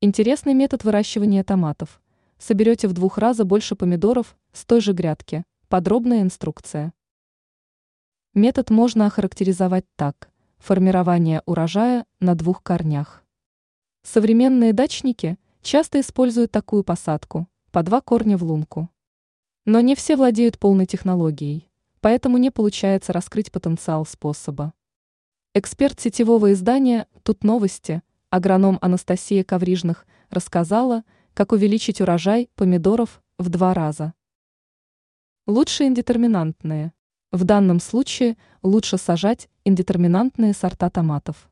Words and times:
Интересный 0.00 0.54
метод 0.54 0.84
выращивания 0.84 1.42
томатов. 1.42 2.00
Соберете 2.38 2.86
в 2.86 2.92
двух 2.92 3.18
раза 3.18 3.44
больше 3.44 3.74
помидоров 3.74 4.36
с 4.52 4.64
той 4.64 4.80
же 4.80 4.92
грядки. 4.92 5.42
Подробная 5.66 6.22
инструкция. 6.22 6.92
Метод 8.32 8.70
можно 8.70 9.06
охарактеризовать 9.06 9.86
так. 9.96 10.30
Формирование 10.58 11.42
урожая 11.46 12.06
на 12.20 12.36
двух 12.36 12.62
корнях. 12.62 13.24
Современные 14.04 14.72
дачники 14.72 15.36
часто 15.62 15.98
используют 15.98 16.52
такую 16.52 16.84
посадку, 16.84 17.48
по 17.72 17.82
два 17.82 18.00
корня 18.00 18.38
в 18.38 18.44
лунку. 18.44 18.88
Но 19.64 19.80
не 19.80 19.96
все 19.96 20.14
владеют 20.14 20.60
полной 20.60 20.86
технологией, 20.86 21.68
поэтому 22.00 22.38
не 22.38 22.52
получается 22.52 23.12
раскрыть 23.12 23.50
потенциал 23.50 24.06
способа. 24.06 24.74
Эксперт 25.54 25.98
сетевого 25.98 26.52
издания 26.52 27.08
«Тут 27.24 27.42
новости» 27.42 28.00
агроном 28.30 28.78
Анастасия 28.80 29.44
Коврижных 29.44 30.06
рассказала, 30.30 31.04
как 31.34 31.52
увеличить 31.52 32.00
урожай 32.00 32.50
помидоров 32.54 33.22
в 33.38 33.48
два 33.48 33.74
раза. 33.74 34.14
Лучше 35.46 35.84
индетерминантные. 35.84 36.92
В 37.32 37.44
данном 37.44 37.80
случае 37.80 38.36
лучше 38.62 38.98
сажать 38.98 39.48
индетерминантные 39.64 40.52
сорта 40.52 40.90
томатов. 40.90 41.50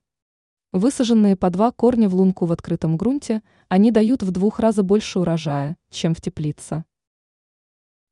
Высаженные 0.73 1.37
по 1.37 1.49
два 1.49 1.73
корня 1.73 2.09
в 2.09 2.15
лунку 2.15 2.45
в 2.45 2.53
открытом 2.53 2.97
грунте, 2.97 3.43
они 3.69 3.91
дают 3.91 4.23
в 4.23 4.31
двух 4.31 4.59
раза 4.59 4.83
больше 4.83 5.19
урожая, 5.19 5.77
чем 5.91 6.15
в 6.15 6.21
теплице. 6.21 6.85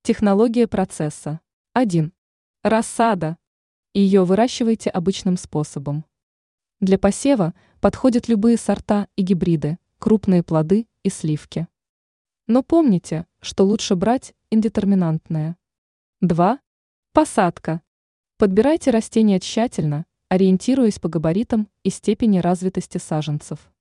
Технология 0.03 0.67
процесса. 0.67 1.41
1. 1.73 2.13
Рассада. 2.63 3.37
Ее 3.93 4.25
выращивайте 4.25 4.91
обычным 4.91 5.37
способом. 5.37 6.05
Для 6.81 6.99
посева 6.99 7.55
подходят 7.81 8.29
любые 8.29 8.57
сорта 8.57 9.09
и 9.17 9.23
гибриды, 9.23 9.79
крупные 9.99 10.43
плоды 10.43 10.87
и 11.03 11.09
сливки. 11.09 11.69
Но 12.47 12.63
помните, 12.63 13.27
что 13.41 13.65
лучше 13.65 13.95
брать 13.97 14.35
индетерминантное. 14.51 15.57
2. 16.21 16.59
Посадка. 17.13 17.81
Подбирайте 18.37 18.91
растения 18.91 19.41
тщательно, 19.41 20.05
ориентируясь 20.29 20.99
по 20.99 21.09
габаритам 21.09 21.69
и 21.85 21.91
степени 21.91 22.39
развитости 22.39 22.99
саженцев. 22.99 23.73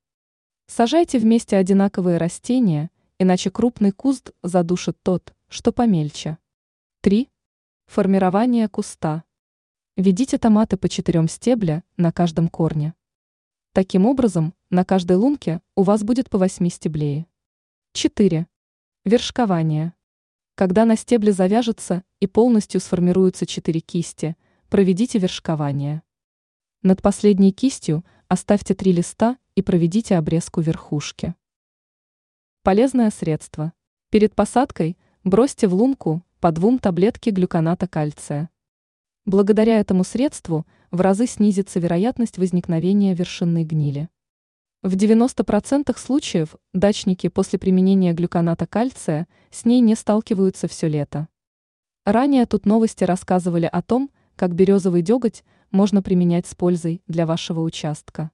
Сажайте 0.67 1.19
вместе 1.19 1.57
одинаковые 1.57 2.17
растения, 2.17 2.89
иначе 3.19 3.49
крупный 3.49 3.91
куст 3.91 4.31
задушит 4.43 4.97
тот, 5.03 5.33
что 5.49 5.71
помельче. 5.71 6.37
3. 7.01 7.29
Формирование 7.87 8.69
куста. 8.69 9.23
Ведите 9.95 10.39
томаты 10.39 10.75
по 10.75 10.89
четырем 10.89 11.27
стебля 11.27 11.83
на 11.97 12.11
каждом 12.11 12.47
корне. 12.47 12.95
Таким 13.73 14.07
образом, 14.07 14.55
на 14.71 14.83
каждой 14.83 15.17
лунке 15.17 15.61
у 15.75 15.83
вас 15.83 16.03
будет 16.03 16.31
по 16.31 16.39
8 16.39 16.67
стеблей. 16.69 17.27
4. 17.91 18.47
Вершкование. 19.05 19.93
Когда 20.55 20.85
на 20.85 20.95
стебле 20.95 21.31
завяжется 21.31 22.03
и 22.19 22.25
полностью 22.25 22.81
сформируются 22.81 23.45
4 23.45 23.79
кисти, 23.81 24.35
проведите 24.67 25.19
вершкование. 25.19 26.01
Над 26.81 27.03
последней 27.03 27.51
кистью 27.51 28.03
оставьте 28.27 28.73
3 28.73 28.93
листа 28.93 29.37
и 29.53 29.61
проведите 29.61 30.17
обрезку 30.17 30.61
верхушки. 30.61 31.35
Полезное 32.63 33.11
средство. 33.11 33.73
Перед 34.09 34.33
посадкой 34.33 34.97
бросьте 35.23 35.67
в 35.67 35.75
лунку 35.75 36.23
по 36.39 36.51
двум 36.51 36.79
таблетки 36.79 37.29
глюконата 37.29 37.87
кальция. 37.87 38.49
Благодаря 39.25 39.79
этому 39.79 40.03
средству 40.03 40.67
в 40.91 40.99
разы 40.99 41.27
снизится 41.27 41.79
вероятность 41.79 42.37
возникновения 42.37 43.13
вершинной 43.13 43.63
гнили. 43.63 44.09
В 44.81 44.95
90% 44.95 45.97
случаев 45.97 46.57
дачники 46.73 47.29
после 47.29 47.57
применения 47.57 48.11
глюконата 48.11 48.67
кальция 48.67 49.29
с 49.49 49.63
ней 49.63 49.79
не 49.79 49.95
сталкиваются 49.95 50.67
все 50.67 50.89
лето. 50.89 51.29
Ранее 52.05 52.45
тут 52.45 52.65
новости 52.65 53.05
рассказывали 53.05 53.65
о 53.65 53.81
том, 53.81 54.11
как 54.35 54.55
березовый 54.55 55.01
деготь 55.01 55.45
можно 55.71 56.01
применять 56.01 56.45
с 56.45 56.53
пользой 56.53 57.01
для 57.07 57.25
вашего 57.25 57.61
участка. 57.61 58.29